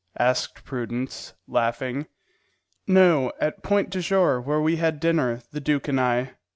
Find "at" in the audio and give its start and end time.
3.39-3.61